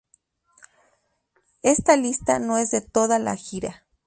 [1.61, 3.85] Esta lista no es de toda la gira.